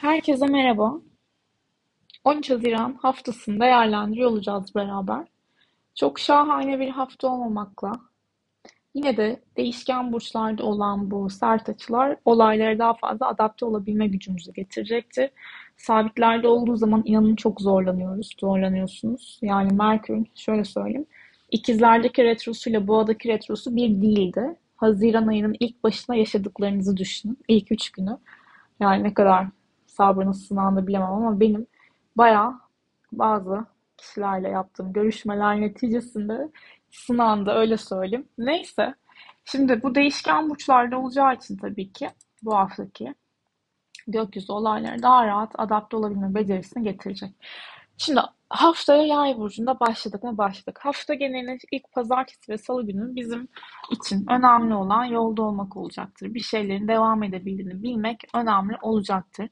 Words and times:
Herkese 0.00 0.46
merhaba. 0.46 1.00
13 2.24 2.50
Haziran 2.50 2.98
haftasını 3.02 3.60
değerlendiriyor 3.60 4.30
olacağız 4.30 4.74
beraber. 4.74 5.26
Çok 5.94 6.18
şahane 6.18 6.80
bir 6.80 6.88
hafta 6.88 7.28
olmamakla 7.28 7.92
yine 8.94 9.16
de 9.16 9.40
değişken 9.56 10.12
burçlarda 10.12 10.62
olan 10.62 11.10
bu 11.10 11.30
sert 11.30 11.68
açılar 11.68 12.16
olaylara 12.24 12.78
daha 12.78 12.94
fazla 12.94 13.28
adapte 13.28 13.64
olabilme 13.64 14.06
gücümüzü 14.06 14.52
getirecektir. 14.52 15.30
Sabitlerde 15.76 16.48
olduğu 16.48 16.76
zaman 16.76 17.02
inanın 17.04 17.36
çok 17.36 17.60
zorlanıyoruz, 17.60 18.36
zorlanıyorsunuz. 18.40 19.38
Yani 19.42 19.72
Merkür 19.72 20.26
şöyle 20.34 20.64
söyleyeyim. 20.64 21.06
İkizlerdeki 21.50 22.24
retrosuyla 22.24 22.86
boğadaki 22.86 23.28
retrosu 23.28 23.76
bir 23.76 24.02
değildi. 24.02 24.56
Haziran 24.76 25.26
ayının 25.26 25.56
ilk 25.60 25.84
başına 25.84 26.16
yaşadıklarınızı 26.16 26.96
düşünün. 26.96 27.38
İlk 27.48 27.72
üç 27.72 27.90
günü. 27.90 28.18
Yani 28.80 29.02
ne 29.02 29.14
kadar 29.14 29.46
sabrınız 30.00 30.46
sınandı 30.46 30.86
bilemem 30.86 31.12
ama 31.12 31.40
benim 31.40 31.66
bayağı 32.16 32.54
bazı 33.12 33.64
kişilerle 33.96 34.48
yaptığım 34.48 34.92
görüşmeler 34.92 35.60
neticesinde 35.60 36.48
sınandı 36.90 37.50
öyle 37.50 37.76
söyleyeyim. 37.76 38.28
Neyse. 38.38 38.94
Şimdi 39.44 39.82
bu 39.82 39.94
değişken 39.94 40.50
burçlarda 40.50 40.98
olacağı 40.98 41.34
için 41.34 41.56
tabii 41.56 41.92
ki 41.92 42.10
bu 42.42 42.56
haftaki 42.56 43.14
gökyüzü 44.06 44.52
olaylara 44.52 45.02
daha 45.02 45.26
rahat 45.26 45.52
adapte 45.58 45.96
olabilme 45.96 46.34
becerisini 46.34 46.84
getirecek. 46.84 47.30
Şimdi 47.98 48.20
haftaya 48.50 49.02
yay 49.02 49.36
burcunda 49.36 49.80
başladık 49.80 50.22
mı 50.22 50.38
başladık. 50.38 50.78
Hafta 50.82 51.14
genelinde 51.14 51.58
ilk 51.72 51.92
pazartesi 51.92 52.52
ve 52.52 52.58
salı 52.58 52.86
günü 52.86 53.16
bizim 53.16 53.48
için 53.90 54.26
önemli 54.30 54.74
olan 54.74 55.04
yolda 55.04 55.42
olmak 55.42 55.76
olacaktır. 55.76 56.34
Bir 56.34 56.40
şeylerin 56.40 56.88
devam 56.88 57.22
edebildiğini 57.22 57.82
bilmek 57.82 58.24
önemli 58.34 58.76
olacaktır. 58.82 59.48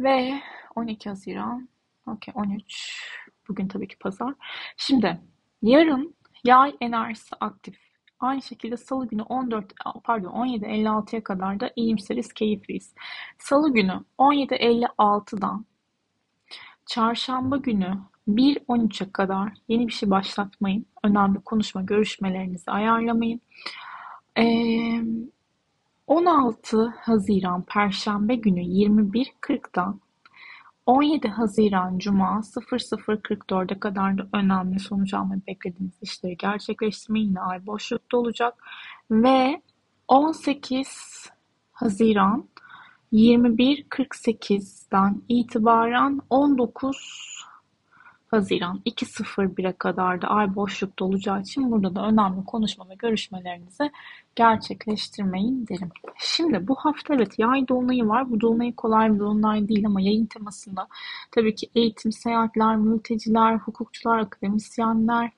Ve 0.00 0.40
12 0.76 1.08
Haziran, 1.08 1.68
okey 2.06 2.34
13, 2.36 3.00
bugün 3.48 3.68
tabii 3.68 3.88
ki 3.88 3.98
pazar. 3.98 4.34
Şimdi 4.76 5.20
yarın 5.62 6.14
yay 6.44 6.76
enerjisi 6.80 7.36
aktif. 7.40 7.76
Aynı 8.20 8.42
şekilde 8.42 8.76
salı 8.76 9.08
günü 9.08 9.22
14 9.22 9.72
pardon 10.04 10.30
17.56'ya 10.30 11.24
kadar 11.24 11.60
da 11.60 11.70
iyimseriz, 11.76 12.32
keyifliyiz. 12.32 12.94
Salı 13.38 13.74
günü 13.74 14.04
17.56'dan 14.18 15.64
çarşamba 16.86 17.56
günü 17.56 17.98
1.13'e 18.28 19.12
kadar 19.12 19.52
yeni 19.68 19.88
bir 19.88 19.92
şey 19.92 20.10
başlatmayın. 20.10 20.86
Önemli 21.04 21.40
konuşma 21.40 21.82
görüşmelerinizi 21.82 22.70
ayarlamayın. 22.70 23.40
Ee, 24.38 24.44
16 26.06 26.94
Haziran 27.00 27.62
Perşembe 27.62 28.34
günü 28.34 28.60
21.40'dan 28.60 30.00
17 30.86 31.28
Haziran 31.28 31.98
Cuma 31.98 32.38
00.44'e 32.38 33.80
kadar 33.80 34.18
da 34.18 34.28
önemli 34.32 34.78
sonuç 34.78 35.14
almayı 35.14 35.40
beklediğiniz 35.46 35.94
işleri 36.02 36.36
gerçekleştirmeyi 36.36 37.26
yine 37.26 37.40
ay 37.40 37.66
boşlukta 37.66 38.16
olacak. 38.16 38.54
Ve 39.10 39.62
18 40.08 41.30
Haziran 41.72 42.48
21.48'den 43.12 45.22
itibaren 45.28 46.20
19 46.30 47.44
Haziran 48.34 48.80
2.01'e 48.86 49.72
kadar 49.72 50.22
da 50.22 50.28
ay 50.28 50.54
boşlukta 50.54 51.04
olacağı 51.04 51.40
için 51.40 51.70
burada 51.70 51.94
da 51.94 52.06
önemli 52.06 52.44
konuşma 52.44 52.88
ve 52.88 52.94
görüşmelerinizi 52.94 53.90
gerçekleştirmeyin 54.36 55.66
derim. 55.68 55.90
Şimdi 56.18 56.68
bu 56.68 56.74
hafta 56.74 57.14
evet 57.14 57.38
yay 57.38 57.68
dolunayı 57.68 58.08
var. 58.08 58.30
Bu 58.30 58.40
dolunay 58.40 58.72
kolay 58.72 59.14
bir 59.14 59.18
dolunay 59.18 59.68
değil 59.68 59.86
ama 59.86 60.00
yayın 60.00 60.26
temasında 60.26 60.88
tabii 61.30 61.54
ki 61.54 61.70
eğitim, 61.74 62.12
seyahatler, 62.12 62.76
mülteciler, 62.76 63.58
hukukçular, 63.58 64.18
akademisyenler, 64.18 65.30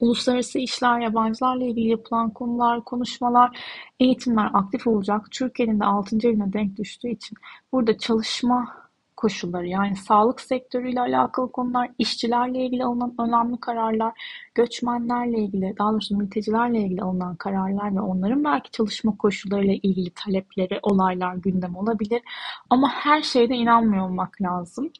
uluslararası 0.00 0.58
işler, 0.58 1.00
yabancılarla 1.00 1.64
ilgili 1.64 1.88
yapılan 1.88 2.30
konular, 2.30 2.84
konuşmalar, 2.84 3.58
eğitimler 4.00 4.50
aktif 4.52 4.86
olacak. 4.86 5.26
Türkiye'nin 5.30 5.80
de 5.80 5.84
6. 5.84 6.16
evine 6.28 6.52
denk 6.52 6.76
düştüğü 6.76 7.08
için 7.08 7.38
burada 7.72 7.98
çalışma 7.98 8.85
koşulları 9.16 9.66
yani 9.66 9.96
sağlık 9.96 10.40
sektörüyle 10.40 11.00
alakalı 11.00 11.52
konular, 11.52 11.90
işçilerle 11.98 12.64
ilgili 12.66 12.84
alınan 12.84 13.14
önemli 13.18 13.60
kararlar, 13.60 14.12
göçmenlerle 14.54 15.38
ilgili, 15.38 15.74
daha 15.78 15.92
doğrusu 15.92 16.16
mültecilerle 16.16 16.80
ilgili 16.80 17.02
alınan 17.02 17.36
kararlar 17.36 17.96
ve 17.96 18.00
onların 18.00 18.44
belki 18.44 18.70
çalışma 18.70 19.16
koşullarıyla 19.16 19.74
ilgili 19.74 20.10
talepleri, 20.10 20.78
olaylar 20.82 21.34
gündem 21.34 21.76
olabilir. 21.76 22.22
Ama 22.70 22.88
her 22.88 23.22
şeyde 23.22 23.54
inanmıyor 23.54 24.04
olmak 24.04 24.42
lazım. 24.42 24.90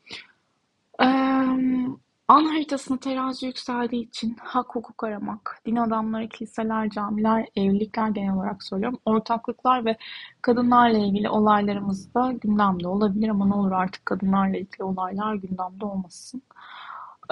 Ee, 1.02 1.06
An 2.28 2.44
haritasında 2.44 3.00
terazi 3.00 3.46
yükseldiği 3.46 4.08
için 4.08 4.36
hak 4.40 4.74
hukuk 4.74 5.04
aramak, 5.04 5.60
din 5.66 5.76
adamları, 5.76 6.28
kiliseler, 6.28 6.90
camiler, 6.90 7.48
evlilikler 7.56 8.08
genel 8.08 8.34
olarak 8.34 8.62
söylüyorum. 8.62 8.98
Ortaklıklar 9.04 9.84
ve 9.84 9.96
kadınlarla 10.42 10.98
ilgili 10.98 11.28
olaylarımız 11.30 12.14
da 12.14 12.32
gündemde 12.32 12.88
olabilir 12.88 13.28
ama 13.28 13.46
ne 13.46 13.54
olur 13.54 13.72
artık 13.72 14.06
kadınlarla 14.06 14.56
ilgili 14.56 14.84
olaylar 14.84 15.34
gündemde 15.34 15.84
olmasın. 15.84 16.42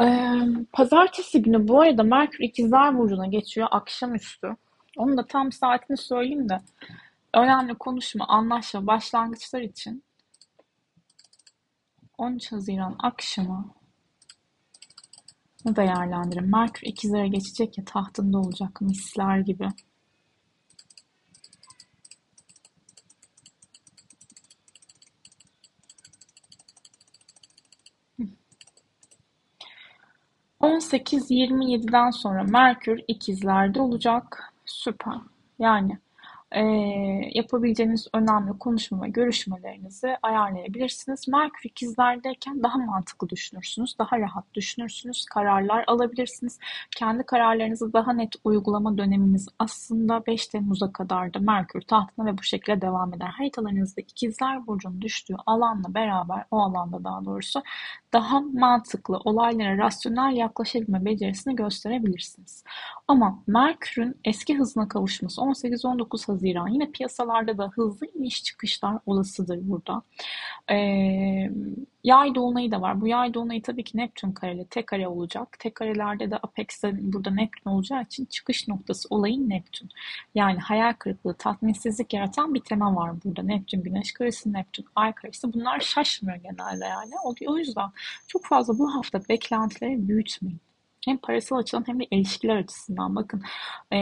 Ee, 0.01 0.41
pazartesi 0.73 1.43
günü 1.43 1.69
bu 1.69 1.81
arada 1.81 2.03
Merkür 2.03 2.45
İkizler 2.45 2.99
Burcu'na 2.99 3.27
geçiyor 3.27 3.69
akşamüstü. 3.71 4.57
Onun 4.97 5.17
da 5.17 5.27
tam 5.27 5.53
saatini 5.53 5.97
söyleyeyim 5.97 6.49
de 6.49 6.61
önemli 7.35 7.75
konuşma, 7.75 8.27
anlaşma, 8.29 8.87
başlangıçlar 8.87 9.61
için 9.61 10.05
13 12.19 12.53
Haziran 12.53 12.97
akşamı 12.99 13.75
ne 15.65 15.77
değerlendirin? 15.77 16.51
Merkür 16.51 16.87
ikizlere 16.87 17.29
geçecek 17.29 17.79
ya 17.79 17.85
tahtında 17.85 18.39
olacak 18.39 18.81
misler 18.81 19.39
gibi. 19.39 19.69
Yirmi 31.35 31.73
yediden 31.73 32.11
sonra 32.11 32.43
Merkür 32.43 33.01
ikizlerde 33.09 33.81
olacak. 33.81 34.55
Süper. 34.67 35.15
Yani 35.59 35.99
e, 36.55 36.63
yapabileceğiniz 37.35 38.09
önemli 38.13 38.59
konuşma 38.59 39.09
görüşmelerinizi 39.09 40.17
ayarlayabilirsiniz. 40.23 41.29
Merkür 41.29 41.69
ikizlerdeyken 41.69 42.63
daha 42.63 42.79
mantıklı 42.79 43.29
düşünürsünüz, 43.29 43.99
daha 43.99 44.19
rahat 44.19 44.45
düşünürsünüz, 44.55 45.25
kararlar 45.25 45.85
alabilirsiniz. 45.87 46.59
Kendi 46.97 47.23
kararlarınızı 47.23 47.93
daha 47.93 48.13
net 48.13 48.35
uygulama 48.45 48.99
döneminiz 48.99 49.49
aslında 49.59 50.27
5 50.27 50.47
Temmuz'a 50.47 50.93
kadar 50.93 51.35
da 51.35 51.39
Merkür 51.39 51.81
tahtına 51.81 52.27
ve 52.27 52.39
bu 52.39 52.43
şekilde 52.43 52.81
devam 52.81 53.15
eder. 53.15 53.27
Haritalarınızda 53.27 54.01
ikizler 54.01 54.67
burcunun 54.67 55.03
düştüğü 55.03 55.37
alanla 55.47 55.95
beraber, 55.95 56.45
o 56.51 56.59
alanda 56.59 57.05
daha 57.05 57.25
doğrusu 57.25 57.63
daha 58.13 58.41
mantıklı, 58.41 59.17
olaylara 59.25 59.79
rasyonel 59.79 60.37
yaklaşabilme 60.37 61.05
becerisini 61.05 61.57
gösterebilirsiniz. 61.57 62.65
Ama 63.09 63.43
Merkür'ün 63.47 64.15
eski 64.25 64.59
hızına 64.59 64.89
kavuşması 64.89 65.41
18-19 65.41 66.27
Haziran 66.27 66.44
yine 66.49 66.91
piyasalarda 66.91 67.59
da 67.59 67.69
hızlı 67.75 68.07
iniş 68.15 68.43
çıkışlar 68.45 68.99
olasıdır 69.07 69.59
burada. 69.63 70.03
Ee, 70.71 71.51
Yay 72.05 72.35
dolunayı 72.35 72.71
da 72.71 72.81
var. 72.81 73.01
Bu 73.01 73.09
yay 73.09 73.35
dolunayı 73.35 73.63
tabii 73.63 73.85
ki 73.85 73.99
Neptün 73.99 74.33
kareli, 74.33 74.67
tek 74.67 74.87
kare 74.87 75.09
olacak. 75.09 75.57
Tek 75.59 75.75
karelerde 75.75 76.31
de 76.31 76.37
Apex'te 76.37 77.13
burada 77.13 77.31
Neptün 77.31 77.71
olacağı 77.71 78.03
için 78.03 78.25
çıkış 78.25 78.69
noktası 78.69 79.09
olayın 79.11 79.49
Neptün. 79.51 79.89
Yani 80.35 80.59
hayal 80.59 80.93
kırıklığı, 80.93 81.35
tatminsizlik 81.35 82.15
yaratan 82.15 82.55
bir 82.55 82.61
tema 82.61 82.97
var 82.97 83.13
burada. 83.25 83.43
Neptün, 83.43 83.83
Güneş 83.83 84.13
karesi, 84.13 84.53
Neptün, 84.53 84.87
Ay 84.97 85.13
karesi. 85.13 85.53
Bunlar 85.53 85.81
şaşmıyor 85.81 86.39
genelde 86.39 86.85
yani. 86.85 87.13
O 87.47 87.59
yüzden 87.59 87.91
çok 88.29 88.45
fazla 88.45 88.79
bu 88.79 88.95
hafta 88.95 89.21
beklentileri 89.29 90.09
büyütmeyin. 90.09 90.61
Hem 91.05 91.19
parasal 91.19 91.57
açıdan 91.57 91.85
hem 91.87 92.01
de 92.01 92.05
ilişkiler 92.11 92.57
açısından. 92.57 93.17
Bakın 93.17 93.43
e, 93.91 93.99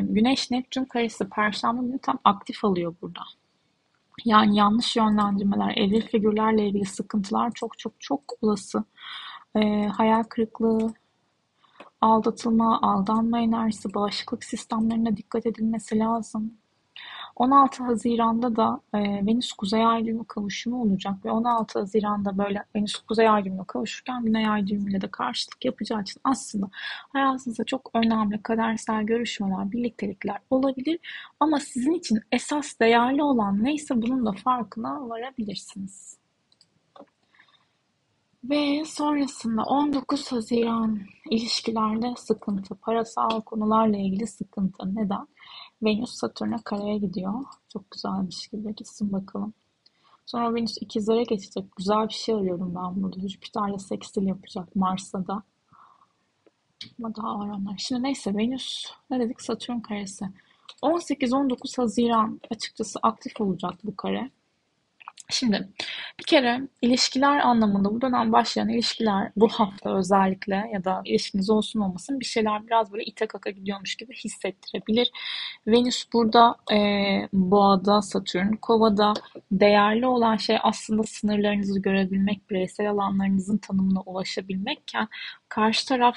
Güneş 0.00 0.50
Neptün 0.50 0.84
karesi 0.84 1.28
Perşembe 1.28 1.86
günü 1.86 1.98
tam 1.98 2.18
aktif 2.24 2.64
alıyor 2.64 2.94
burada. 3.02 3.20
Yani 4.24 4.56
yanlış 4.56 4.96
yönlendirmeler, 4.96 5.76
evli 5.76 6.00
figürlerle 6.00 6.66
ilgili 6.66 6.84
sıkıntılar 6.84 7.52
çok 7.54 7.78
çok 7.78 7.92
çok 8.00 8.22
olası. 8.42 8.84
E, 9.56 9.86
hayal 9.86 10.22
kırıklığı, 10.22 10.94
aldatılma, 12.00 12.80
aldanma 12.82 13.40
enerjisi, 13.40 13.94
bağışıklık 13.94 14.44
sistemlerine 14.44 15.16
dikkat 15.16 15.46
edilmesi 15.46 15.98
lazım. 15.98 16.54
16 17.42 17.84
Haziran'da 17.84 18.56
da 18.56 18.80
e, 18.94 18.98
Venüs 19.26 19.52
Kuzey 19.52 19.86
Ay 19.86 20.04
düğümü 20.04 20.24
kavuşumu 20.24 20.82
olacak 20.82 21.24
ve 21.24 21.30
16 21.30 21.78
Haziran'da 21.78 22.38
böyle 22.38 22.64
Venüs 22.76 22.96
Kuzey 22.96 23.28
Ay 23.28 23.44
düğümü 23.44 23.64
kavuşurken 23.66 24.24
Güney 24.24 24.48
Ay 24.48 24.66
düğümüyle 24.66 25.00
de 25.00 25.08
karşılık 25.10 25.64
yapacağı 25.64 26.02
için 26.02 26.20
aslında 26.24 26.70
hayatınızda 27.12 27.64
çok 27.64 27.90
önemli 27.94 28.42
kadersel 28.42 29.02
görüşmeler, 29.02 29.72
birliktelikler 29.72 30.38
olabilir 30.50 30.98
ama 31.40 31.60
sizin 31.60 31.92
için 31.92 32.20
esas 32.32 32.80
değerli 32.80 33.22
olan 33.22 33.64
neyse 33.64 34.02
bunun 34.02 34.26
da 34.26 34.32
farkına 34.32 35.08
varabilirsiniz. 35.08 36.16
Ve 38.44 38.84
sonrasında 38.84 39.62
19 39.62 40.32
Haziran 40.32 41.00
ilişkilerde 41.30 42.14
sıkıntı, 42.16 42.74
parasal 42.74 43.40
konularla 43.40 43.96
ilgili 43.96 44.26
sıkıntı. 44.26 44.94
Neden? 44.94 45.31
Venüs 45.82 46.10
Satürn'e 46.10 46.56
kareye 46.64 46.98
gidiyor. 46.98 47.32
Çok 47.72 47.90
güzelmiş 47.90 48.46
gibi. 48.48 48.74
Gitsin 48.74 49.12
bakalım. 49.12 49.54
Sonra 50.26 50.54
Venüs 50.54 50.76
ikizlere 50.80 51.22
geçecek. 51.22 51.76
Güzel 51.76 52.08
bir 52.08 52.14
şey 52.14 52.34
arıyorum 52.34 52.74
ben 52.74 53.02
burada. 53.02 53.28
Jüpiter'le 53.28 53.78
sekstil 53.78 54.22
yapacak 54.22 54.76
Mars'ta 54.76 55.26
da. 55.26 55.42
Ama 56.98 57.16
daha 57.16 57.38
var 57.38 57.48
onlar. 57.48 57.78
Şimdi 57.78 58.02
neyse 58.02 58.34
Venüs 58.34 58.84
ne 59.10 59.20
dedik? 59.20 59.42
Satürn 59.42 59.80
karesi. 59.80 60.24
18-19 60.82 61.76
Haziran 61.76 62.40
açıkçası 62.50 62.98
aktif 63.02 63.40
olacak 63.40 63.74
bu 63.84 63.96
kare. 63.96 64.30
Şimdi 65.30 65.68
bir 66.22 66.26
kere 66.26 66.60
ilişkiler 66.82 67.38
anlamında 67.38 67.94
bu 67.94 68.00
dönem 68.00 68.32
başlayan 68.32 68.68
ilişkiler 68.68 69.32
bu 69.36 69.48
hafta 69.48 69.98
özellikle 69.98 70.70
ya 70.72 70.84
da 70.84 71.02
ilişkiniz 71.04 71.50
olsun 71.50 71.80
olmasın 71.80 72.20
bir 72.20 72.24
şeyler 72.24 72.66
biraz 72.66 72.92
böyle 72.92 73.04
ite 73.04 73.26
kaka 73.26 73.50
gidiyormuş 73.50 73.96
gibi 73.96 74.14
hissettirebilir. 74.14 75.10
Venüs 75.66 76.04
burada 76.12 76.56
e, 76.72 76.78
boğada, 77.32 78.02
Satürn, 78.02 78.52
kovada 78.52 79.14
değerli 79.52 80.06
olan 80.06 80.36
şey 80.36 80.58
aslında 80.62 81.02
sınırlarınızı 81.02 81.80
görebilmek, 81.80 82.50
bireysel 82.50 82.90
alanlarınızın 82.90 83.58
tanımına 83.58 84.00
ulaşabilmekken 84.00 85.08
karşı 85.48 85.88
taraf 85.88 86.16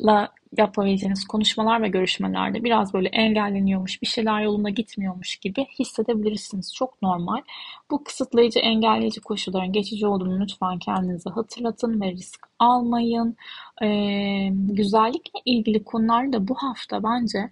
la 0.00 0.32
yapabileceğiniz 0.56 1.26
konuşmalar 1.26 1.82
ve 1.82 1.88
görüşmelerde 1.88 2.64
biraz 2.64 2.94
böyle 2.94 3.08
engelleniyormuş, 3.08 4.02
bir 4.02 4.06
şeyler 4.06 4.40
yolunda 4.40 4.68
gitmiyormuş 4.70 5.36
gibi 5.36 5.66
hissedebilirsiniz. 5.78 6.74
Çok 6.74 7.02
normal. 7.02 7.42
Bu 7.90 8.04
kısıtlayıcı, 8.04 8.58
engelleyici 8.58 9.20
koşulların 9.20 9.72
geçici 9.72 10.06
olduğunu 10.06 10.40
lütfen 10.40 10.78
kendinize 10.78 11.30
hatırlatın 11.30 12.00
ve 12.00 12.12
risk 12.12 12.46
almayın. 12.58 13.36
Ee, 13.82 14.48
güzellikle 14.52 15.40
ilgili 15.44 15.84
konularda 15.84 16.48
bu 16.48 16.54
hafta 16.54 17.02
bence 17.02 17.50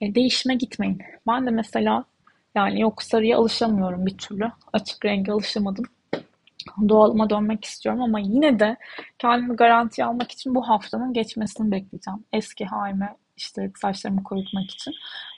e, 0.00 0.14
değişime 0.14 0.54
gitmeyin. 0.54 0.98
Ben 1.26 1.46
de 1.46 1.50
mesela 1.50 2.04
yani 2.54 2.80
yok 2.80 3.02
sarıya 3.02 3.38
alışamıyorum 3.38 4.06
bir 4.06 4.18
türlü. 4.18 4.52
Açık 4.72 5.04
renge 5.04 5.32
alışamadım 5.32 5.84
doğalıma 6.88 7.30
dönmek 7.30 7.64
istiyorum 7.64 8.02
ama 8.02 8.20
yine 8.20 8.58
de 8.58 8.76
kendimi 9.18 9.56
garantiye 9.56 10.06
almak 10.06 10.32
için 10.32 10.54
bu 10.54 10.68
haftanın 10.68 11.12
geçmesini 11.12 11.70
bekleyeceğim. 11.70 12.24
Eski 12.32 12.64
halime 12.64 13.16
işte 13.36 13.72
saçlarımı 13.80 14.22
korutmak 14.22 14.70
için. 14.70 14.94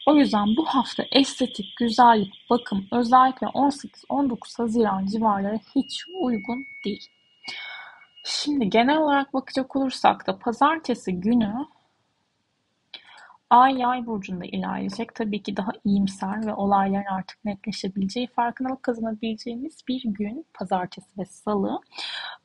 O 0.06 0.14
yüzden 0.14 0.46
bu 0.56 0.66
hafta 0.66 1.04
estetik, 1.12 1.66
güzellik, 1.78 2.34
bakım 2.50 2.86
özellikle 2.92 3.46
18-19 3.46 4.56
Haziran 4.56 5.06
civarları 5.06 5.58
hiç 5.74 6.04
uygun 6.20 6.64
değil. 6.84 7.08
Şimdi 8.24 8.70
genel 8.70 8.98
olarak 8.98 9.34
bakacak 9.34 9.76
olursak 9.76 10.26
da 10.26 10.38
pazartesi 10.38 11.12
günü 11.12 11.66
Ay 13.54 13.78
yay 13.78 14.06
burcunda 14.06 14.44
ilerleyecek. 14.44 15.14
Tabii 15.14 15.42
ki 15.42 15.56
daha 15.56 15.70
iyimser 15.84 16.46
ve 16.46 16.54
olayların 16.54 17.14
artık 17.14 17.44
netleşebileceği, 17.44 18.26
farkındalık 18.26 18.82
kazanabileceğimiz 18.82 19.78
bir 19.88 20.02
gün. 20.04 20.46
Pazartesi 20.54 21.18
ve 21.18 21.24
salı. 21.24 21.80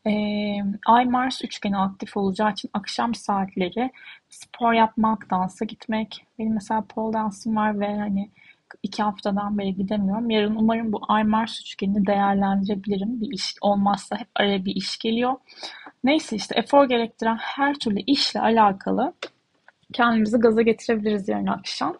Ee, 0.08 0.58
Ay 0.86 1.06
Mars 1.06 1.42
üçgeni 1.44 1.78
aktif 1.78 2.18
olacağı 2.18 2.52
için 2.52 2.70
akşam 2.74 3.16
saatleri 3.16 3.92
spor 4.30 4.74
yapmak, 4.74 5.30
dansa 5.32 5.66
gitmek. 5.66 6.26
Benim 6.40 6.54
mesela 6.54 6.82
pole 6.90 7.14
dansım 7.14 7.56
var 7.56 7.80
ve 7.80 7.98
hani 8.00 8.30
iki 8.84 9.04
haftadan 9.04 9.58
beri 9.58 9.76
gidemiyorum. 9.76 10.30
Yarın 10.30 10.56
umarım 10.56 10.94
bu 10.94 11.02
Ay 11.08 11.24
Mars 11.24 11.62
üçgenini 11.62 12.06
değerlendirebilirim. 12.06 13.22
Bir 13.22 13.32
iş 13.32 13.56
olmazsa 13.62 14.18
hep 14.18 14.28
araya 14.36 14.66
bir 14.66 14.76
iş 14.76 14.98
geliyor. 14.98 15.36
Neyse 16.04 16.36
işte 16.36 16.56
efor 16.58 16.90
gerektiren 16.90 17.38
her 17.38 17.76
türlü 17.76 18.00
işle 18.00 18.42
alakalı 18.42 19.14
kendimizi 19.94 20.38
gaza 20.38 20.62
getirebiliriz 20.62 21.30
yarın 21.30 21.48
akşam. 21.48 21.98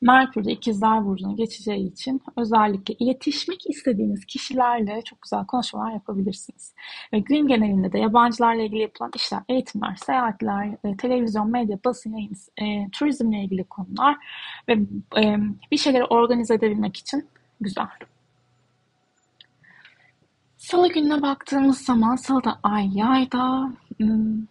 Merkür 0.00 0.44
de 0.44 0.52
ikizler 0.52 1.04
burcuna 1.04 1.32
geçeceği 1.32 1.92
için 1.92 2.22
özellikle 2.36 2.94
iletişmek 2.94 3.70
istediğiniz 3.70 4.24
kişilerle 4.24 5.02
çok 5.02 5.22
güzel 5.22 5.46
konuşmalar 5.46 5.92
yapabilirsiniz. 5.92 6.74
Ve 7.12 7.18
gün 7.18 7.46
genelinde 7.46 7.92
de 7.92 7.98
yabancılarla 7.98 8.62
ilgili 8.62 8.80
yapılan 8.80 9.10
işler, 9.16 9.42
eğitimler, 9.48 9.96
seyahatler, 9.96 10.76
e, 10.84 10.96
televizyon, 10.96 11.50
medya, 11.50 11.78
basın, 11.84 12.16
yayın, 12.16 12.36
e, 12.60 12.90
turizmle 12.90 13.42
ilgili 13.44 13.64
konular 13.64 14.16
ve 14.68 14.72
e, 15.16 15.38
bir 15.72 15.76
şeyleri 15.78 16.04
organize 16.04 16.54
edebilmek 16.54 16.96
için 16.96 17.28
güzel. 17.60 17.86
Salı 20.58 20.88
gününe 20.88 21.22
baktığımız 21.22 21.78
zaman 21.78 22.16
Salı'da 22.16 22.58
ay 22.62 22.98
yayda. 22.98 23.72
Hmm, 23.96 24.46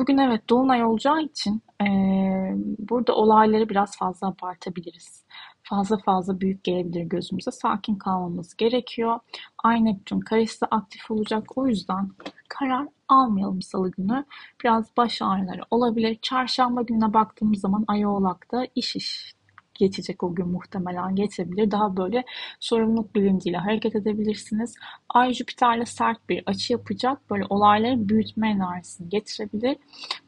bugün 0.00 0.18
evet 0.18 0.50
Dolunay 0.50 0.84
olacağı 0.84 1.22
için 1.22 1.62
ee, 1.82 2.54
burada 2.78 3.14
olayları 3.14 3.68
biraz 3.68 3.96
fazla 3.96 4.26
abartabiliriz. 4.26 5.24
Fazla 5.62 5.98
fazla 5.98 6.40
büyük 6.40 6.64
gelebilir 6.64 7.02
gözümüze. 7.02 7.50
Sakin 7.50 7.94
kalmamız 7.94 8.56
gerekiyor. 8.56 9.18
Ay 9.64 9.84
Neptün 9.84 10.20
karesi 10.20 10.66
aktif 10.66 11.10
olacak. 11.10 11.58
O 11.58 11.66
yüzden 11.66 12.10
karar 12.48 12.88
almayalım 13.08 13.62
salı 13.62 13.90
günü. 13.90 14.24
Biraz 14.64 14.96
baş 14.96 15.22
ağrıları 15.22 15.62
olabilir. 15.70 16.18
Çarşamba 16.22 16.82
gününe 16.82 17.14
baktığımız 17.14 17.60
zaman 17.60 17.84
Ay 17.88 18.06
Oğlak'ta 18.06 18.66
iş 18.74 18.96
iş 18.96 19.34
geçecek 19.80 20.22
o 20.22 20.34
gün 20.34 20.48
muhtemelen 20.48 21.16
geçebilir. 21.16 21.70
Daha 21.70 21.96
böyle 21.96 22.24
sorumluluk 22.60 23.14
bilinciyle 23.14 23.56
hareket 23.56 23.96
edebilirsiniz. 23.96 24.74
Ay 25.08 25.32
Jüpiter'le 25.32 25.84
sert 25.84 26.28
bir 26.28 26.42
açı 26.46 26.72
yapacak. 26.72 27.30
Böyle 27.30 27.44
olayları 27.48 28.08
büyütme 28.08 28.50
enerjisini 28.50 29.08
getirebilir. 29.08 29.76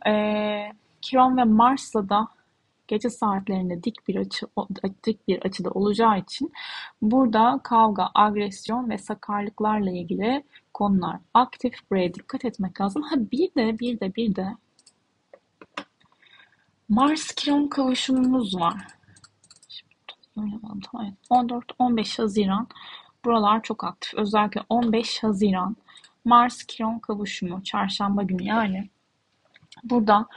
Ee, 0.06 0.72
Kiron 1.02 1.36
ve 1.36 1.44
Mars'la 1.44 2.08
da 2.08 2.28
gece 2.88 3.10
saatlerinde 3.10 3.82
dik 3.82 4.08
bir 4.08 4.16
açı 4.16 4.46
dik 5.06 5.28
bir 5.28 5.42
açıda 5.42 5.70
olacağı 5.70 6.18
için 6.18 6.52
burada 7.02 7.60
kavga, 7.62 8.08
agresyon 8.14 8.90
ve 8.90 8.98
sakarlıklarla 8.98 9.90
ilgili 9.90 10.44
konular 10.74 11.16
aktif. 11.34 11.72
Buraya 11.90 12.14
dikkat 12.14 12.44
etmek 12.44 12.80
lazım. 12.80 13.02
Ha 13.02 13.16
bir 13.32 13.54
de 13.56 13.78
bir 13.78 14.00
de 14.00 14.14
bir 14.14 14.34
de 14.36 14.46
Mars 16.88 17.32
Kiron 17.34 17.68
kavuşumumuz 17.68 18.60
var. 18.60 19.01
14-15 20.36 22.22
Haziran 22.22 22.66
buralar 23.24 23.62
çok 23.62 23.84
aktif. 23.84 24.14
Özellikle 24.14 24.60
15 24.68 25.22
Haziran 25.22 25.76
Mars 26.24 26.62
Kiron 26.62 26.98
kavuşumu 26.98 27.64
çarşamba 27.64 28.22
günü 28.22 28.44
yani 28.44 28.88
burada 29.84 30.28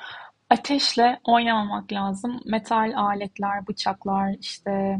Ateşle 0.49 1.19
oynamamak 1.23 1.93
lazım. 1.93 2.41
Metal 2.45 2.93
aletler, 2.95 3.67
bıçaklar 3.67 4.35
işte 4.39 4.99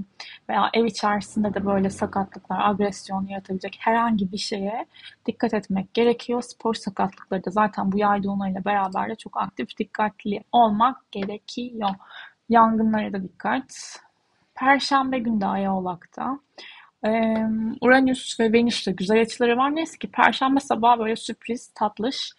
veya 0.49 0.69
ev 0.73 0.85
içerisinde 0.85 1.53
de 1.53 1.65
böyle 1.65 1.89
sakatlıklar, 1.89 2.69
agresyon 2.69 3.27
yaratabilecek 3.27 3.77
herhangi 3.79 4.31
bir 4.31 4.37
şeye 4.37 4.85
dikkat 5.25 5.53
etmek 5.53 5.93
gerekiyor. 5.93 6.41
Spor 6.41 6.73
sakatlıkları 6.73 7.45
da 7.45 7.51
zaten 7.51 7.91
bu 7.91 7.97
yay 7.97 8.23
dolunayla 8.23 8.65
beraber 8.65 9.09
de 9.09 9.15
çok 9.15 9.37
aktif, 9.37 9.77
dikkatli 9.77 10.43
olmak 10.51 11.11
gerekiyor. 11.11 11.89
Yangınlara 12.49 13.13
da 13.13 13.23
dikkat. 13.23 13.99
Perşembe 14.55 15.19
günü 15.19 15.41
de 15.41 15.45
Ay 15.45 15.69
Oğlak'ta. 15.69 16.39
Uranüs 17.81 18.39
ve 18.39 18.53
Venüs'te 18.53 18.91
güzel 18.91 19.21
açıları 19.21 19.57
var. 19.57 19.75
Neyse 19.75 19.97
ki 19.97 20.11
Perşembe 20.11 20.59
sabahı 20.59 20.99
böyle 20.99 21.15
sürpriz, 21.15 21.71
tatlış 21.75 22.33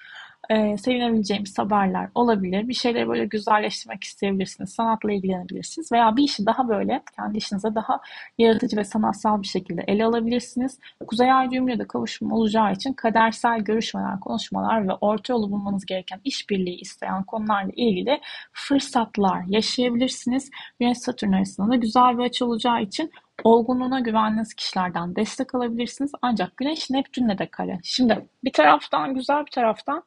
e, 0.51 0.77
sevinebileceğimiz 0.77 1.59
haberler 1.59 2.09
olabilir. 2.15 2.69
Bir 2.69 2.75
şeyleri 2.75 3.09
böyle 3.09 3.25
güzelleştirmek 3.25 4.05
isteyebilirsiniz. 4.05 4.71
Sanatla 4.71 5.13
ilgilenebilirsiniz. 5.13 5.93
Veya 5.93 6.17
bir 6.17 6.23
işi 6.23 6.47
daha 6.47 6.69
böyle 6.69 7.03
kendi 7.17 7.39
işinize 7.39 7.75
daha 7.75 8.01
yaratıcı 8.39 8.77
ve 8.77 8.85
sanatsal 8.85 9.43
bir 9.43 9.47
şekilde 9.47 9.85
ele 9.87 10.05
alabilirsiniz. 10.05 10.79
Kuzey 11.07 11.33
Ay 11.33 11.51
düğümüyle 11.51 11.79
de 11.79 11.87
kavuşum 11.87 12.33
olacağı 12.33 12.73
için 12.73 12.93
kadersel 12.93 13.61
görüşmeler, 13.61 14.21
konuşmalar 14.21 14.89
ve 14.89 14.93
orta 15.01 15.33
yolu 15.33 15.51
bulmanız 15.51 15.87
gereken 15.87 16.21
işbirliği 16.25 16.81
isteyen 16.81 17.25
konularla 17.25 17.73
ilgili 17.77 18.21
fırsatlar 18.53 19.43
yaşayabilirsiniz. 19.49 20.51
Venüs 20.81 20.99
Satürn 20.99 21.33
arasında 21.33 21.71
da 21.73 21.77
güzel 21.77 22.19
bir 22.19 22.25
açı 22.25 22.47
olacağı 22.47 22.83
için 22.83 23.11
olgunluğuna 23.45 24.01
güvendiğiniz 24.01 24.55
kişilerden 24.55 25.17
destek 25.17 25.55
alabilirsiniz. 25.55 26.13
Ancak 26.23 26.57
Güneş 26.57 26.91
Neptün'le 26.91 27.39
de 27.39 27.47
kare. 27.47 27.79
Şimdi 27.83 28.27
bir 28.45 28.53
taraftan 28.53 29.15
güzel 29.15 29.47
bir 29.47 29.51
taraftan 29.51 30.03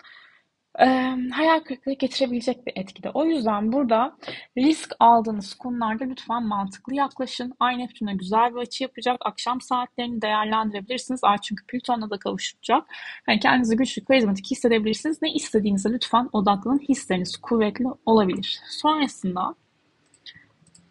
e, 0.79 1.15
hayal 1.31 1.59
kırıklığı 1.59 1.93
getirebilecek 1.93 2.67
bir 2.67 2.73
etkide. 2.75 3.09
O 3.13 3.25
yüzden 3.25 3.71
burada 3.71 4.17
risk 4.57 4.91
aldığınız 4.99 5.53
konularda 5.53 6.03
lütfen 6.03 6.43
mantıklı 6.43 6.95
yaklaşın. 6.95 7.53
Ay 7.59 7.77
Neptün'e 7.77 8.13
güzel 8.13 8.55
bir 8.55 8.59
açı 8.59 8.83
yapacak. 8.83 9.17
Akşam 9.21 9.61
saatlerini 9.61 10.21
değerlendirebilirsiniz. 10.21 11.23
Ay 11.23 11.37
çünkü 11.37 11.65
Plüton'la 11.65 12.09
da 12.09 12.19
kavuşacak. 12.19 12.83
Yani 13.27 13.39
kendinizi 13.39 13.75
güçlü, 13.75 14.05
karizmatik 14.05 14.51
hissedebilirsiniz. 14.51 15.21
Ne 15.21 15.33
istediğinize 15.33 15.89
lütfen 15.89 16.29
odaklanın. 16.33 16.79
Hisleriniz 16.89 17.37
kuvvetli 17.37 17.85
olabilir. 18.05 18.59
Sonrasında 18.69 19.55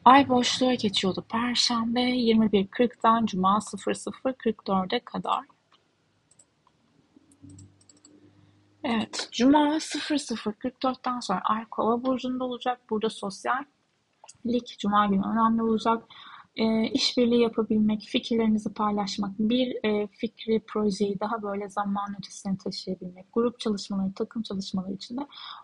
Ay 0.05 0.29
boşluğa 0.29 0.75
geçiyordu 0.75 1.25
Perşembe 1.29 2.01
21.40'dan 2.01 3.27
Cuma 3.27 3.59
00.44'e 3.59 5.01
kadar. 5.01 5.58
Evet, 8.91 9.29
Cuma 9.33 9.77
00.44'ten 9.77 11.21
sonra 11.21 11.41
Ay 11.45 11.65
Kova 11.71 12.05
burcunda 12.05 12.45
olacak. 12.45 12.81
Burada 12.91 13.11
sosyallik 13.11 14.79
Cuma 14.79 15.07
günü 15.07 15.23
önemli 15.27 15.63
olacak. 15.63 16.05
E, 16.57 16.87
işbirliği 16.87 17.41
yapabilmek, 17.41 18.03
fikirlerinizi 18.03 18.75
paylaşmak, 18.75 19.31
bir 19.39 19.85
e, 19.85 20.07
fikri, 20.07 20.61
projeyi 20.61 21.21
daha 21.21 21.43
böyle 21.43 21.69
zaman 21.69 22.17
ötesine 22.19 22.57
taşıyabilmek, 22.57 23.27
grup 23.33 23.61
çalışmaları, 23.61 24.13
takım 24.15 24.43
çalışmaları 24.43 24.93
içinde 24.93 25.21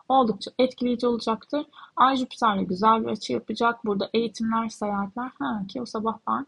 oldukça 0.08 0.50
etkileyici 0.58 1.06
olacaktır. 1.06 1.66
Ay 1.96 2.16
Jüpiter'le 2.16 2.64
güzel 2.64 3.02
bir 3.02 3.08
açı 3.08 3.32
yapacak. 3.32 3.84
Burada 3.84 4.10
eğitimler, 4.14 4.68
seyahatler. 4.68 5.30
Ha 5.38 5.62
ki 5.68 5.82
o 5.82 5.86
sabah 5.86 6.18
ben 6.28 6.46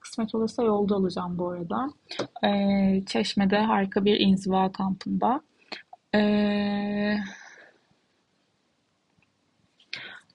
kısmet 0.00 0.34
olursa 0.34 0.62
yolda 0.62 0.96
olacağım 0.96 1.38
bu 1.38 1.48
arada. 1.48 1.90
E, 2.44 3.04
Çeşme'de 3.06 3.58
harika 3.58 4.04
bir 4.04 4.20
inziva 4.20 4.72
kampında. 4.72 5.40
Ee, 6.14 7.18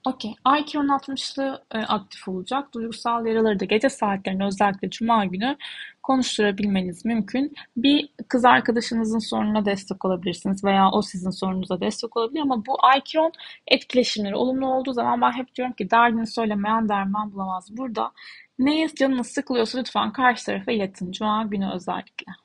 Okey. 0.04 0.34
Ay-Q 0.44 0.78
60'lı 0.78 1.64
e, 1.74 1.78
aktif 1.78 2.28
olacak. 2.28 2.74
Duygusal 2.74 3.26
yaraları 3.26 3.60
da 3.60 3.64
gece 3.64 3.88
saatlerinde 3.88 4.44
özellikle 4.44 4.90
Cuma 4.90 5.24
günü 5.24 5.56
konuşturabilmeniz 6.02 7.04
mümkün. 7.04 7.54
Bir 7.76 8.08
kız 8.28 8.44
arkadaşınızın 8.44 9.18
sorununa 9.18 9.64
destek 9.64 10.04
olabilirsiniz 10.04 10.64
veya 10.64 10.90
o 10.90 11.02
sizin 11.02 11.30
sorunuza 11.30 11.80
destek 11.80 12.16
olabilir 12.16 12.40
ama 12.40 12.66
bu 12.66 12.76
Ay-Q 12.86 13.30
etkileşimleri 13.68 14.36
olumlu 14.36 14.66
olduğu 14.66 14.92
zaman 14.92 15.20
ben 15.20 15.32
hep 15.32 15.54
diyorum 15.54 15.74
ki 15.74 15.90
derdini 15.90 16.26
söylemeyen 16.26 16.88
derman 16.88 17.32
bulamaz. 17.32 17.68
Burada 17.76 18.12
neye 18.58 18.88
canınız 18.88 19.26
sıkılıyorsa 19.26 19.78
lütfen 19.78 20.12
karşı 20.12 20.46
tarafa 20.46 20.72
iletin. 20.72 21.12
Cuma 21.12 21.44
günü 21.44 21.70
özellikle. 21.74 22.43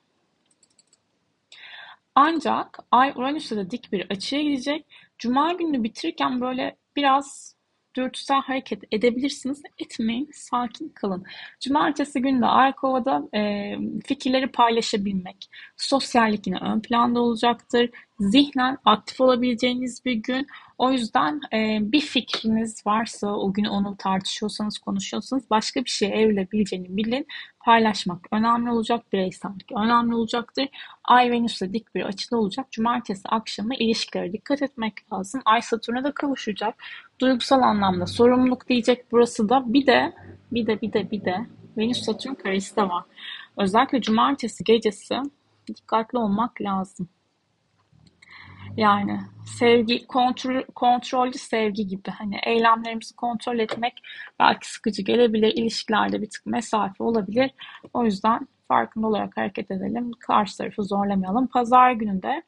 Ancak 2.15 2.79
Ay 2.91 3.13
Uranüs'te 3.15 3.55
de 3.57 3.71
dik 3.71 3.91
bir 3.91 4.09
açıya 4.09 4.41
gidecek. 4.41 4.85
Cuma 5.17 5.53
gününü 5.53 5.83
bitirirken 5.83 6.41
böyle 6.41 6.77
biraz 6.95 7.55
dürtüsel 7.95 8.41
hareket 8.41 8.83
edebilirsiniz. 8.91 9.63
Etmeyin, 9.77 10.29
sakin 10.33 10.89
kalın. 10.89 11.23
Cumartesi 11.59 12.21
günü 12.21 12.41
de 12.41 12.45
Ay 12.45 12.73
e, 13.35 13.75
fikirleri 14.05 14.51
paylaşabilmek, 14.51 15.49
sosyallik 15.77 16.47
yine 16.47 16.57
ön 16.57 16.81
planda 16.81 17.19
olacaktır. 17.19 17.89
Zihnen 18.19 18.77
aktif 18.85 19.21
olabileceğiniz 19.21 20.05
bir 20.05 20.13
gün. 20.13 20.47
O 20.77 20.91
yüzden 20.91 21.41
e, 21.53 21.79
bir 21.81 22.01
fikriniz 22.01 22.85
varsa 22.87 23.27
o 23.27 23.53
gün 23.53 23.65
onu 23.65 23.97
tartışıyorsanız, 23.97 24.77
konuşuyorsanız 24.77 25.49
başka 25.49 25.85
bir 25.85 25.89
şeye 25.89 26.15
evrilebileceğini 26.15 26.97
bilin. 26.97 27.27
Paylaşmak 27.59 28.27
önemli 28.31 28.71
olacak, 28.71 29.13
bireysellik 29.13 29.71
önemli 29.71 30.15
olacaktır. 30.15 30.67
Ay 31.03 31.31
Venüs'le 31.31 31.73
dik 31.73 31.95
bir 31.95 32.03
açıda 32.03 32.37
olacak. 32.37 32.71
Cumartesi 32.71 33.29
akşamı 33.29 33.75
ilişkilere 33.75 34.33
dikkat 34.33 34.61
etmek 34.61 35.13
lazım. 35.13 35.41
Ay 35.45 35.61
Satürn'e 35.61 36.03
de 36.03 36.11
kavuşacak. 36.11 36.75
Duygusal 37.21 37.61
anlamda 37.61 38.05
sorumluluk 38.07 38.69
diyecek 38.69 39.11
burası 39.11 39.49
da. 39.49 39.73
Bir 39.73 39.87
de, 39.87 40.13
bir 40.51 40.67
de, 40.67 40.81
bir 40.81 40.93
de, 40.93 41.11
bir 41.11 41.25
de 41.25 41.45
Venüs 41.77 42.01
Satürn 42.01 42.33
karesi 42.33 42.75
de 42.75 42.81
var. 42.81 43.03
Özellikle 43.57 44.01
cumartesi 44.01 44.63
gecesi 44.63 45.15
dikkatli 45.67 46.17
olmak 46.17 46.61
lazım. 46.61 47.09
Yani 48.77 49.19
sevgi, 49.45 50.07
kontrol, 50.07 50.63
kontrollü 50.75 51.33
sevgi 51.33 51.87
gibi 51.87 52.11
hani 52.11 52.39
eylemlerimizi 52.45 53.15
kontrol 53.15 53.59
etmek 53.59 53.93
belki 54.39 54.71
sıkıcı 54.71 55.01
gelebilir. 55.01 55.53
ilişkilerde 55.53 56.21
bir 56.21 56.29
tık 56.29 56.45
mesafe 56.45 57.03
olabilir. 57.03 57.51
O 57.93 58.05
yüzden 58.05 58.47
farkında 58.67 59.07
olarak 59.07 59.37
hareket 59.37 59.71
edelim. 59.71 60.11
Karşı 60.19 60.57
tarafı 60.57 60.83
zorlamayalım. 60.83 61.47
Pazar 61.47 61.91
gününde 61.91 62.43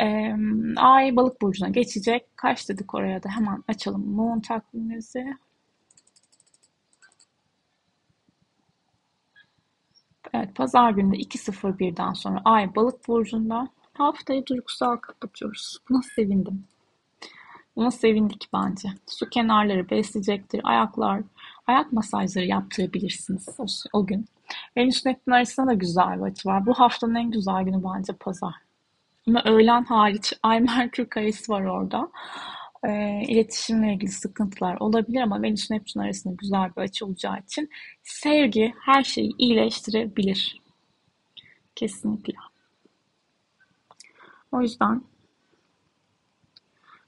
e, 0.00 0.34
Ay 0.76 1.16
balık 1.16 1.42
burcuna 1.42 1.68
geçecek. 1.68 2.26
Kaç 2.36 2.68
dedik 2.68 2.94
oraya 2.94 3.22
da 3.22 3.28
hemen 3.28 3.64
açalım 3.68 4.14
Moon 4.14 4.40
takvimimizi. 4.40 5.26
Evet 10.34 10.54
pazar 10.54 10.90
günü 10.90 11.16
2.01'den 11.16 12.12
sonra 12.12 12.42
Ay 12.44 12.74
balık 12.74 13.08
burcunda. 13.08 13.68
Haftayı 13.92 14.46
duygusal 14.46 14.96
kapatıyoruz. 14.96 15.78
Buna 15.88 16.02
sevindim. 16.02 16.64
Buna 17.76 17.90
sevindik 17.90 18.48
bence. 18.52 18.88
Su 19.06 19.28
kenarları 19.28 19.90
besleyecektir. 19.90 20.60
Ayaklar, 20.64 21.22
ayak 21.66 21.92
masajları 21.92 22.46
yaptırabilirsiniz 22.46 23.48
o, 23.58 23.64
o 23.92 24.06
gün. 24.06 24.26
Venüs 24.76 25.06
Neptün 25.06 25.32
arasında 25.32 25.66
da 25.66 25.74
güzel 25.74 26.16
bir 26.16 26.22
açı 26.22 26.48
var. 26.48 26.66
Bu 26.66 26.74
haftanın 26.74 27.14
en 27.14 27.30
güzel 27.30 27.62
günü 27.62 27.82
bence 27.84 28.12
pazar. 28.12 28.54
Ama 29.28 29.42
öğlen 29.44 29.84
hariç 29.84 30.32
Ay 30.42 30.60
Merkür 30.60 31.06
karesi 31.06 31.52
var 31.52 31.64
orada. 31.64 32.08
E, 32.84 33.22
iletişimle 33.28 33.94
ilgili 33.94 34.10
sıkıntılar 34.10 34.76
olabilir 34.80 35.20
ama 35.20 35.42
Venüs 35.42 35.70
Neptün 35.70 36.00
arasında 36.00 36.34
güzel 36.34 36.70
bir 36.76 36.82
açı 36.82 37.06
olacağı 37.06 37.38
için 37.38 37.70
sevgi 38.02 38.74
her 38.80 39.02
şeyi 39.02 39.32
iyileştirebilir. 39.38 40.62
Kesinlikle. 41.74 42.34
O 44.52 44.60
yüzden 44.60 45.02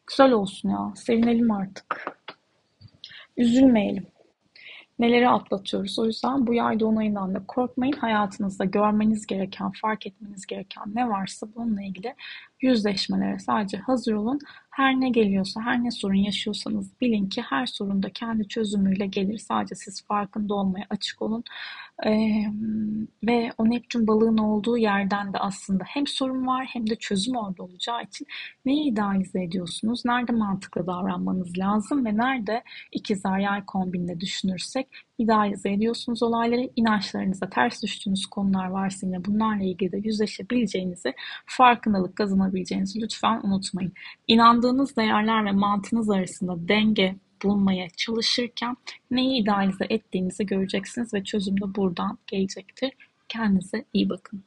güzel 0.07 0.33
olsun 0.33 0.69
ya. 0.69 0.93
Sevinelim 0.97 1.51
artık. 1.51 2.19
Üzülmeyelim. 3.37 4.07
Neleri 4.99 5.29
atlatıyoruz. 5.29 5.99
O 5.99 6.07
yüzden 6.07 6.47
bu 6.47 6.55
yay 6.55 6.79
onayından 6.85 7.35
da 7.35 7.47
korkmayın. 7.47 7.93
Hayatınızda 7.93 8.65
görmeniz 8.65 9.27
gereken, 9.27 9.73
fark 9.83 10.07
etmeniz 10.07 10.47
gereken 10.47 10.83
ne 10.95 11.09
varsa 11.09 11.47
bununla 11.55 11.83
ilgili 11.83 12.15
yüzleşmelere 12.61 13.39
sadece 13.39 13.79
hazır 13.79 14.13
olun. 14.13 14.39
Her 14.77 15.01
ne 15.01 15.09
geliyorsa, 15.09 15.61
her 15.61 15.85
ne 15.85 15.91
sorun 15.91 16.15
yaşıyorsanız 16.15 17.01
bilin 17.01 17.29
ki 17.29 17.43
her 17.43 17.67
sorun 17.67 18.03
da 18.03 18.11
kendi 18.11 18.49
çözümüyle 18.49 19.07
gelir. 19.07 19.39
Sadece 19.39 19.75
siz 19.75 20.05
farkında 20.07 20.55
olmaya 20.55 20.87
açık 20.91 21.23
olun. 21.23 21.45
Ee, 22.07 22.45
ve 23.27 23.53
o 23.59 23.71
Neptün 23.71 24.07
balığın 24.07 24.39
olduğu 24.39 24.79
yerden 24.79 25.33
de 25.33 25.39
aslında 25.39 25.85
hem 25.87 26.07
sorun 26.07 26.47
var 26.47 26.67
hem 26.73 26.91
de 26.91 26.97
çözüm 26.97 27.37
orada 27.37 27.63
olacağı 27.63 28.03
için 28.03 28.27
neyi 28.65 28.93
idealize 28.93 29.43
ediyorsunuz? 29.43 30.05
Nerede 30.05 30.33
mantıklı 30.33 30.87
davranmanız 30.87 31.59
lazım 31.59 32.07
ve 32.07 32.17
nerede 32.17 32.63
ikizler 32.93 33.39
yay 33.39 33.65
kombinle 33.67 34.21
düşünürsek 34.21 34.87
idealize 35.19 35.73
ediyorsunuz 35.73 36.23
olayları. 36.23 36.71
inançlarınıza 36.77 37.51
ters 37.51 37.83
düştüğünüz 37.83 38.27
konular 38.27 38.67
varsa 38.67 39.07
yine 39.07 39.25
bunlarla 39.25 39.65
ilgili 39.65 39.93
de 39.93 39.99
yüzleşebileceğinizi, 39.99 41.15
farkındalık 41.47 42.17
kazanabileceğinizi 42.17 43.01
lütfen 43.01 43.41
unutmayın. 43.45 43.93
İnandığınız 44.29 44.64
değerler 44.97 45.45
ve 45.45 45.53
mantığınız 45.53 46.11
arasında 46.11 46.69
denge 46.69 47.17
bulmaya 47.43 47.89
çalışırken 47.97 48.77
neyi 49.11 49.43
idealize 49.43 49.87
ettiğinizi 49.91 50.47
göreceksiniz 50.47 51.15
ve 51.15 51.25
çözüm 51.25 51.61
de 51.61 51.75
buradan 51.75 52.19
gelecektir. 52.27 52.93
Kendinize 53.29 53.85
iyi 53.93 54.09
bakın. 54.09 54.45